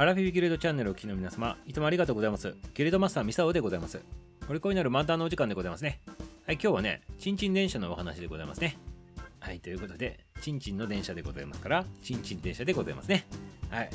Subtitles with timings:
[0.00, 2.54] アラフィビギルドチャンネルをお聞きの皆様、いつもありがとうございます。
[2.72, 4.00] ギルドマスターミサオでございます。
[4.48, 6.00] お利口になる満タンのお時間でございますね。
[6.46, 8.78] はい、今日はね、チンチン電車のお話でございますね。
[9.40, 13.26] はい、ということで、チンチンの電車でございますから、チンチン電車でございますね。
[13.68, 13.90] はい。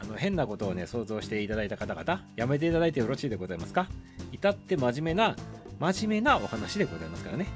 [0.00, 3.88] あの、変なことをね、想像していただいた方々、やめていただいてよろしいでございますか？
[4.32, 5.36] 至って真面目な、
[5.78, 7.44] 真面目なお話でございますからね。
[7.44, 7.50] よ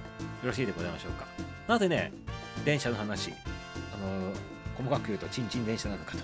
[0.45, 1.27] ろしいでございましょうか？
[1.67, 2.13] なぜね、
[2.63, 4.33] 電車の話、あの
[4.77, 6.19] 細かく言うと、チンチン電車なのかと。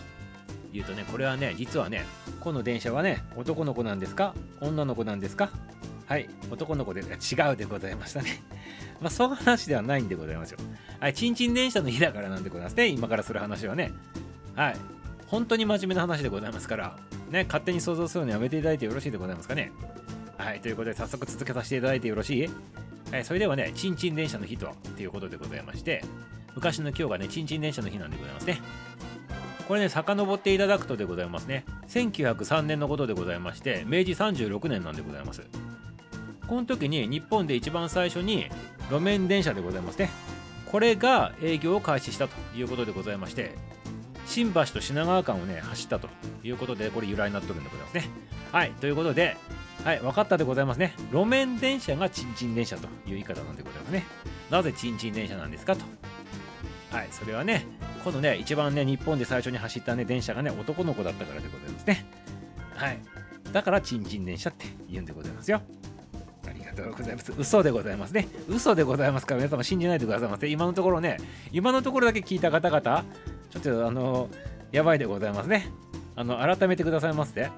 [0.72, 2.04] 言うとね、これはね、実はね、
[2.40, 4.34] この電車はね、男の子なんですか？
[4.60, 5.50] 女の子なんですか？
[6.06, 7.04] はい、男の子で違
[7.52, 8.42] うでございましたね。
[9.00, 10.58] まあ、そう話ではないんでございますよ。
[11.00, 13.92] はい、チンチン電車の日だからなんでございますね、今からする話はね。
[14.54, 14.76] はい、
[15.26, 16.96] 本当に真面目な話でございますから、
[17.30, 19.72] ね、勝手に想像するのやめていただいてよろしいでございますかね。
[20.36, 22.50] はい、ということで、早速続けさせていただいてよろしい？
[23.10, 26.02] はい、それではね、チンチン電車の日とは、ということでございまして、
[26.54, 28.60] 昔の今日がね、チンチン電車の日なんでございますね。
[29.72, 31.64] これね、遡っていただくとでございますね。
[31.88, 35.40] 1903年のことでございまして、明治36年なんでございます。
[36.46, 38.50] この時に日本で一番最初に
[38.90, 40.10] 路面電車でございますね。
[40.70, 43.54] これが営業を開始したということでございまして、
[44.26, 46.10] 新橋と品川間をね、走ったと
[46.44, 48.10] いうことで、これ由来になってるんでございますね。
[48.52, 49.38] はい、ということで、
[49.84, 50.92] はい、分かったでございますね。
[51.12, 54.04] 路面電車がチンチン電車という言い方なんでございますね。
[54.50, 55.82] なぜチンチン電車なんですかと。
[56.90, 57.64] はい、それはね、
[58.04, 62.04] このね、一番ね、日本で最初に走ったね、電車がね、男の子だったからでございますね。
[62.74, 62.98] はい。
[63.52, 65.60] だから、チンチン電車って言うんでございますよ。
[66.48, 67.32] ありがとうございます。
[67.36, 68.28] 嘘でございますね。
[68.48, 70.48] 嘘でございますから、皆様信じないでくださいませ。
[70.48, 71.18] 今のところね、
[71.52, 73.04] 今のところだけ聞いた方々、
[73.50, 74.28] ちょっとあの、
[74.72, 75.70] やばいでございますね。
[76.16, 77.50] あの、改めてくださいませ。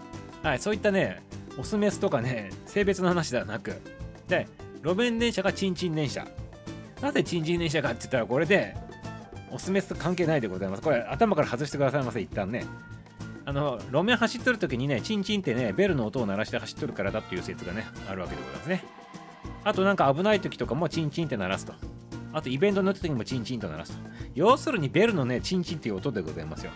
[0.42, 1.22] はい、そういったね、
[1.58, 3.80] オスメスとかね、性別の話ではなく、
[4.28, 4.46] で、
[4.82, 6.26] 路面電車がチンチン電車。
[7.00, 8.76] なぜチンチン電車かって言ったら、これで、
[9.54, 10.82] オスメスと関係ないでございます。
[10.82, 12.66] これ頭から外してくださいませ、一旦ね。
[13.46, 18.84] あの、路面走っとる時にね、チンチンってね、ベルの音を鳴らして走っとるからだっていう説がね、あるわけでございますね。
[19.62, 21.72] あとなんか危ない時とかもチンチンって鳴らすと。
[22.32, 23.98] あとイベントの時にもチンチンと鳴らすと。
[24.34, 26.72] 要するにベルのね、チンチンっていう音でございますよ。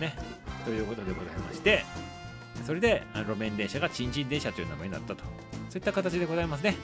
[0.00, 0.16] ね。
[0.64, 1.84] ということでございまして、
[2.64, 5.22] それで路面電車がチンチン電車という名前になったと。
[5.70, 6.74] そういった形でございますね。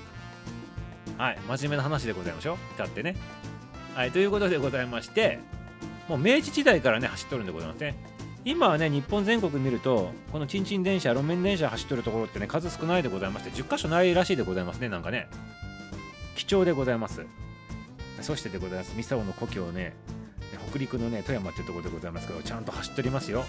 [1.18, 1.38] はい。
[1.48, 2.56] 真面目な話でございましょう。
[2.74, 3.16] 至ってね。
[3.94, 5.38] はい、ということでございまして、
[6.08, 7.94] もう明治時代からね、走っとるんでございますね。
[8.44, 15.28] 今はね、日本全国見ると、このチンチン電車、路面電車走っとるところってね、数少ないでございまして、10箇所ないらしいでございますね、なんかね。
[16.36, 17.20] 貴重でございます。
[18.22, 19.94] そしてでございます、三沢の故郷ね、
[20.70, 23.44] 北陸のね、富山っていうところでございますけど、ちゃんと走っておりますよ。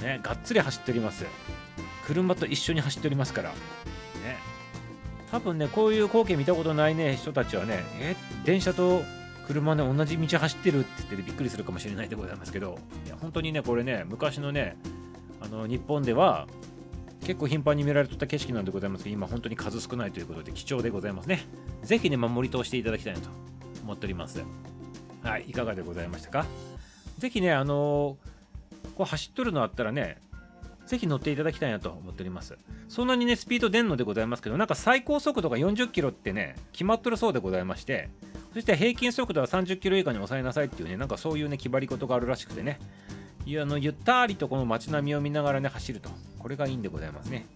[0.00, 1.26] ね、がっつり走っております。
[2.06, 3.50] 車と一緒に走っておりますから。
[3.50, 3.56] ね。
[5.30, 9.02] 多分ね、こういう光景見たことないね、人たちはね、え、電車と
[9.48, 14.76] 車ね、同じ道走ってるって言ってびっくりするかもしれないでございますけど、いや本当にね、これね、昔のね、
[15.40, 16.46] あの日本では
[17.24, 21.46] 結構頻繁に見られとった景色なんでございますけど、今本当に数少ないということで貴重でございますね。
[21.82, 23.30] ぜひね、守り通していただきたいなと
[23.82, 24.44] 思っております。
[25.22, 26.46] はい、いかがでございましたか？
[27.18, 30.18] ぜひね、あのー、こう走っとるのあったらね、
[30.86, 32.56] ぜひ乗っていただきたいなと思っております。
[32.88, 38.08] そんなにね、スピード出んのでございますけど、なんか最高速度が40キロってね、決まっとるそうでございまして、
[38.58, 42.80] そして平均速度は30キロ以下に抑えなさいっていうね、なんかそういうね、決まり事があるらしくてね、
[43.46, 46.10] いやあのゆったりとこの街並みを見ながらね、走ると。
[46.40, 47.46] これがいいんでございますね。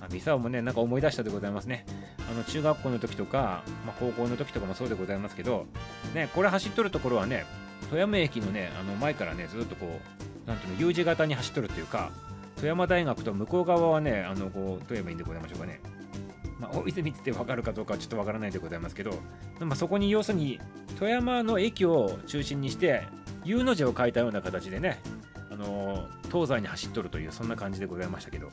[0.00, 1.84] あミサオもね、なんか思い出したでございますね。
[2.26, 5.66] あの中学校の時とか、まあ、高校の時とかもそうでございますけど、
[6.14, 7.44] ね、これ走っとるところはね、
[7.90, 10.00] 富山駅のね、あの前からね、ずっとこ
[10.46, 12.10] う、なんていうの、U 字型に走っとるっていうか、
[12.56, 15.80] 富山大学と向こう側はね、あのこう、富山いいんでございましょうかね。
[16.60, 19.12] まあ、大泉って分かるかどうかはちょっと分からないでございますけど、
[19.60, 20.60] まあ、そこに要するに
[20.98, 23.06] 富山の駅を中心にして
[23.44, 25.00] U の字を書いたような形でね、
[25.50, 28.48] あの東西に走っとるというそんな感じでございましたけど、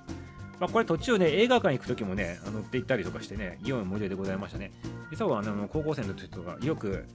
[0.59, 4.71] まあ、これ途中ね映画館行く時もね乗って行ったりとかしてね良い思い出でございましたね。
[5.09, 7.05] 実はあの高校生の時とかよく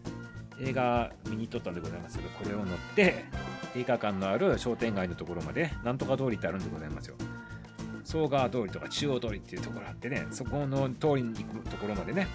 [0.61, 3.25] 映画見に行っとったんでございますけどこれを乗って
[3.75, 7.17] 映画館のある商店街のところまでなんとか通りってあるんでございますよ。
[8.07, 12.29] 総川通りとか中央通りっていうところあってね、そこの通りに行くところまでね、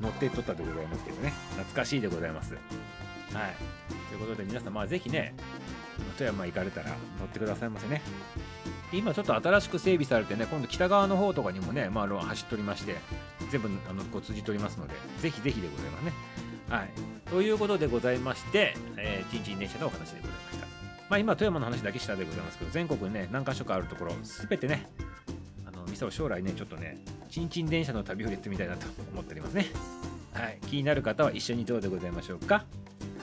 [0.00, 2.54] 乗ってっとったでございますけどね、懐かしいでございます。
[2.54, 2.62] はい。
[4.08, 5.34] ということで皆さん、まあぜひね、
[6.16, 8.02] 富山行かれたら乗ってくださいませね。
[8.92, 12.94] 今ちょっと新しく整備されてね、今度北側の方とかにもね、まあ、走っておりまして、
[13.50, 16.12] 全部あのこう通じておりますので、ぜひぜひでございますね。
[16.68, 16.90] はい。
[17.28, 20.66] ということでございまして、えー、ちんちん電車のお話でございました。
[21.08, 24.88] まあ今、富山の話だけしたでございますけど、全国にね、何か所かあるところ、すべてね、
[25.96, 26.98] 店を将来ね、ちょっとね、
[27.28, 29.66] ちんちん電車の旅をやってみたいなと思っておりますね。
[30.32, 30.58] はい。
[30.66, 32.64] 気になる方は一緒にどうでございましょうか。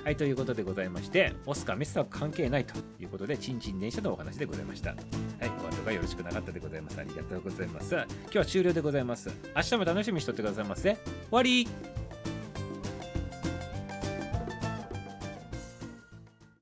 [0.03, 4.89] はい、ということでございまして、オスかメスは関係ないということで、ちんちん電車のお話でございました。
[4.89, 6.99] はい、がよろしくなかったでございます。
[6.99, 7.93] ありがとうございます。
[7.95, 9.29] 今日は終了でございます。
[9.55, 10.95] 明日も楽しみにしとってくださいませ。
[10.95, 11.67] 終わり